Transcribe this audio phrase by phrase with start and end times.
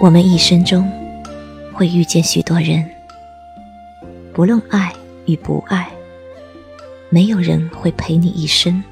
[0.00, 0.90] 我们一生中
[1.74, 2.90] 会遇见许多人，
[4.32, 4.90] 不论爱
[5.26, 5.90] 与不爱，
[7.10, 8.82] 没有人会陪你一生，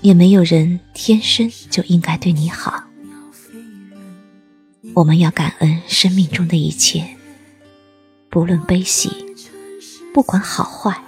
[0.00, 2.84] 也没有人天生就应该对你好。
[4.94, 7.04] 我们要感恩生命中的一切，
[8.30, 9.10] 不论悲喜，
[10.14, 11.02] 不管好坏，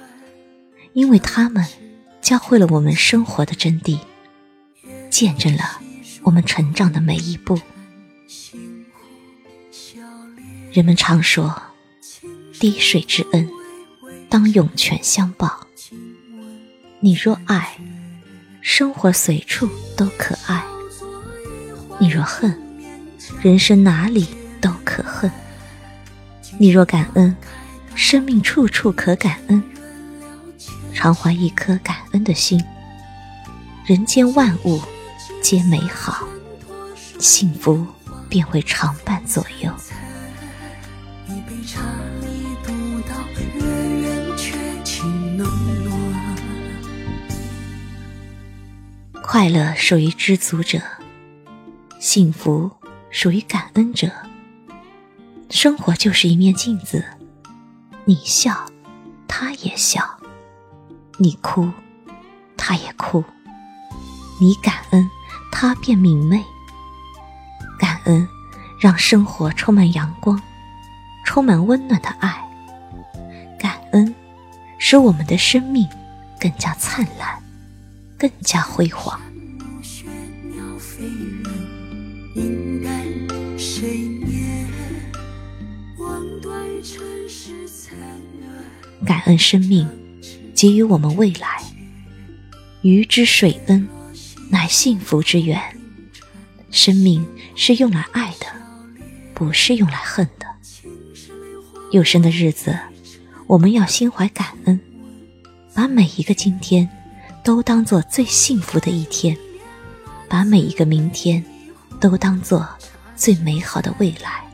[0.92, 1.64] 因为他们
[2.20, 4.00] 教会了我们生活的真谛，
[5.08, 5.80] 见证了
[6.24, 7.56] 我们成长的每一步。
[10.76, 11.62] 人们常说，
[12.60, 13.48] 滴水之恩，
[14.28, 15.66] 当涌泉相报。
[17.00, 17.78] 你若爱，
[18.60, 19.66] 生活随处
[19.96, 20.60] 都可爱；
[21.98, 22.62] 你若恨，
[23.40, 24.28] 人生哪里
[24.60, 25.32] 都可恨。
[26.58, 27.34] 你若感恩，
[27.94, 29.62] 生命处处可感恩。
[30.92, 32.62] 常怀一颗感恩的心，
[33.86, 34.82] 人间万物
[35.40, 36.28] 皆美好，
[37.18, 37.86] 幸福。
[38.28, 39.72] 便会常伴左右。
[49.36, 50.80] 快乐属于知足者，
[52.00, 52.70] 幸福
[53.10, 54.10] 属于感恩者。
[55.50, 57.04] 生活就是一面镜子，
[58.06, 58.64] 你笑，
[59.28, 60.00] 他也笑；
[61.18, 61.70] 你哭，
[62.56, 63.22] 他也哭；
[64.40, 65.06] 你感恩，
[65.52, 66.42] 他便明媚。
[67.78, 68.26] 感恩，
[68.80, 70.40] 让生活充满阳光，
[71.26, 72.42] 充满温暖的爱。
[73.58, 74.14] 感恩，
[74.78, 75.86] 使我们的生命
[76.40, 77.38] 更加灿烂，
[78.18, 79.20] 更加辉煌。
[89.04, 89.88] 感恩生命
[90.54, 91.62] 给予我们未来。
[92.82, 93.86] 鱼之水恩，
[94.50, 95.60] 乃幸福之源。
[96.70, 97.26] 生命。
[97.58, 98.46] 是用来爱的，
[99.32, 100.46] 不是用来恨的。
[101.90, 102.78] 有生的日子，
[103.46, 104.78] 我们要心怀感恩，
[105.72, 106.86] 把每一个今天
[107.46, 109.36] 都当做最幸福的一天，
[110.28, 111.44] 把每一个明天
[112.00, 112.68] 都当做
[113.14, 114.44] 最美好的未来。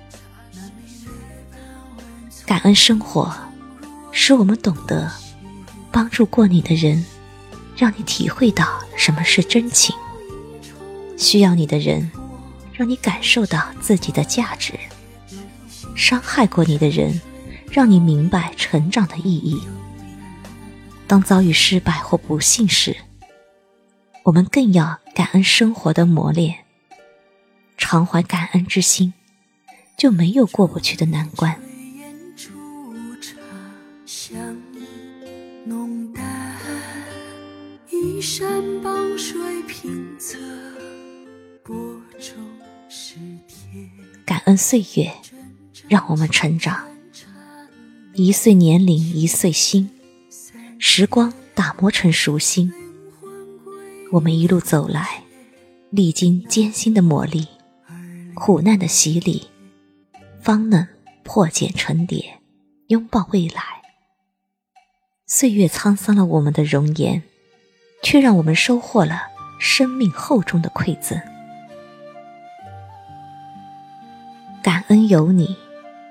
[2.45, 3.35] 感恩生活，
[4.11, 5.11] 使我们懂得
[5.91, 7.03] 帮助过你的人，
[7.75, 9.97] 让你体会到什么是真情。
[11.17, 12.11] 需要你的人。
[12.75, 14.73] 让你感受到自己的价值，
[15.95, 17.21] 伤害过你的人，
[17.71, 19.63] 让你明白成长的意义。
[21.13, 22.97] 当遭遇失败或不幸时，
[24.23, 26.65] 我们更要感恩生活的磨练，
[27.77, 29.13] 常怀感恩之心，
[29.99, 31.61] 就没有过不去的难关。
[37.91, 38.49] 依山
[38.83, 40.39] 傍水，平泽
[41.63, 41.77] 播
[42.19, 42.35] 种。
[44.25, 45.13] 感恩岁月，
[45.89, 46.89] 让我们成长。
[48.15, 49.91] 一岁年龄一岁心，
[50.85, 52.71] 时光打磨成熟心。
[54.11, 55.23] 我们一路走来，
[55.91, 57.47] 历经艰辛的磨砺，
[58.35, 59.47] 苦难的洗礼，
[60.41, 60.85] 方能
[61.23, 62.41] 破茧成蝶，
[62.89, 63.63] 拥抱未来。
[65.29, 67.23] 岁月沧桑了我们的容颜，
[68.03, 69.23] 却让我们收获了
[69.61, 71.17] 生命厚重的馈赠。
[74.65, 75.57] 感恩有你，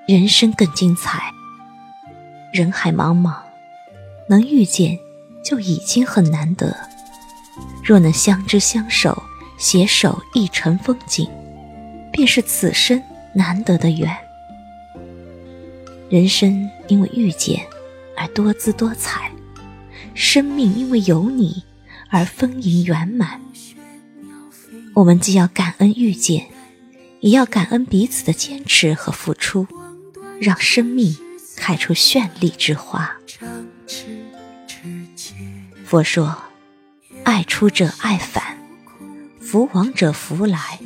[0.08, 1.30] 人生更精彩。
[2.54, 3.41] 人海茫茫，
[4.32, 4.98] 能遇见
[5.44, 6.74] 就已经很难得。
[7.84, 9.22] 若能相知相守，
[9.58, 11.28] 携手一程风景，
[12.10, 13.02] 便是此生
[13.34, 14.10] 难得的缘。
[16.08, 17.62] 人生因为遇见
[18.16, 19.30] 而多姿多彩，
[20.14, 21.62] 生命因为有你
[22.08, 23.38] 而丰盈圆满。
[24.94, 26.46] 我们既要感恩遇见。
[27.20, 29.64] 也要感恩彼此的坚持和付出，
[30.40, 31.16] 让生命
[31.54, 33.16] 开出绚丽之花。
[35.92, 36.38] 佛说
[37.22, 38.56] ：“爱出者爱返，
[39.42, 40.78] 福往者福来。”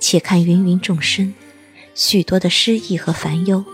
[0.00, 1.32] 且看芸芸众生，
[1.94, 3.64] 许多的失意和烦忧，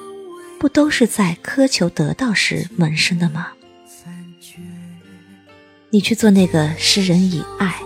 [0.61, 3.53] 不都是在苛求得到时萌生的吗？
[5.89, 7.77] 你去做那个施人以爱、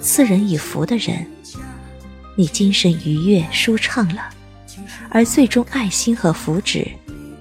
[0.00, 1.26] 赐人以福的人。
[2.36, 4.30] 你精神愉悦舒畅了，
[5.10, 6.86] 而最终爱心和福祉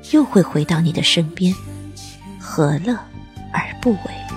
[0.09, 1.53] 又会回到你的身边，
[2.39, 2.97] 何乐
[3.53, 4.28] 而不为？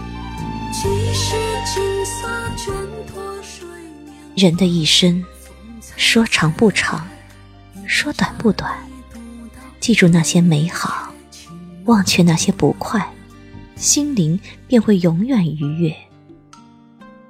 [4.34, 5.24] 人的一生，
[5.96, 7.06] 说长不长，
[7.86, 8.72] 说短不短，
[9.78, 11.12] 记住那些美好，
[11.84, 13.12] 忘却那些不快，
[13.76, 15.94] 心灵便会永远愉悦。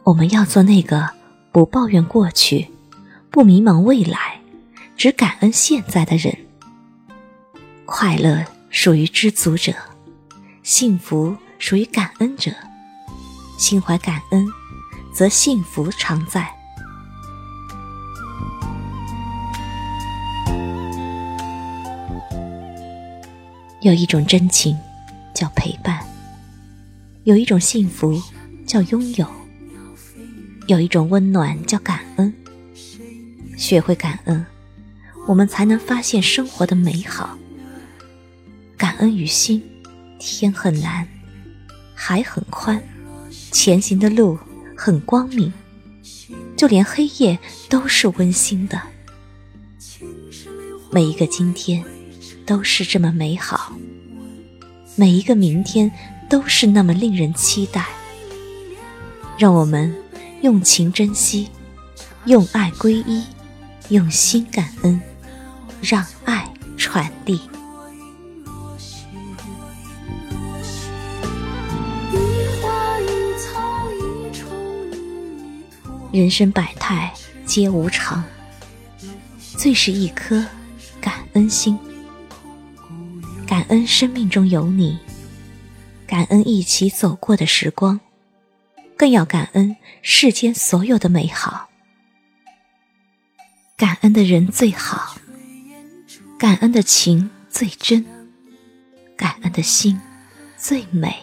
[0.04, 1.10] 我们要做那个
[1.50, 2.68] 不抱怨过去。
[3.30, 4.40] 不迷茫未来，
[4.94, 6.36] 只感恩现在的人。
[7.86, 9.72] 快乐属于知足者，
[10.62, 12.52] 幸福属于感恩者。
[13.62, 14.44] 心怀感恩，
[15.14, 16.52] 则幸福常在。
[23.82, 24.76] 有一种真情，
[25.32, 26.00] 叫陪伴；
[27.22, 28.20] 有一种幸福，
[28.66, 29.24] 叫拥有；
[30.66, 32.34] 有一种温暖，叫感恩。
[33.56, 34.44] 学会感恩，
[35.28, 37.38] 我们才能发现生活的美好。
[38.76, 39.62] 感恩于心，
[40.18, 41.06] 天很蓝，
[41.94, 42.82] 海很宽，
[43.50, 44.38] 前行的路
[44.76, 45.52] 很光明，
[46.56, 47.38] 就连黑夜
[47.68, 48.80] 都是温馨的。
[50.90, 51.84] 每一个今天。
[52.44, 53.72] 都是这么美好，
[54.96, 55.90] 每一个明天
[56.28, 57.86] 都是那么令人期待。
[59.38, 59.94] 让我们
[60.42, 61.48] 用情珍惜，
[62.24, 63.24] 用爱皈依，
[63.90, 65.00] 用心感恩，
[65.80, 67.40] 让爱传递。
[76.12, 77.10] 人生百态
[77.46, 78.22] 皆无常，
[79.38, 80.44] 最是一颗
[81.00, 81.78] 感恩心。
[83.46, 84.98] 感恩生命中有你，
[86.06, 87.98] 感恩一起走过的时光，
[88.94, 91.70] 更要感恩世间所有的美好。
[93.74, 95.16] 感恩的人最好，
[96.38, 98.04] 感恩的情最真，
[99.16, 99.98] 感恩的心
[100.58, 101.16] 最美。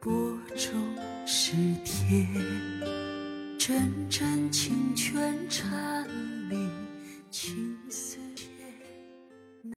[0.00, 0.12] 播
[0.54, 0.72] 种
[1.26, 1.52] 是
[1.84, 2.24] 甜，
[3.58, 6.08] 阵阵清泉缠
[6.48, 6.70] 绵。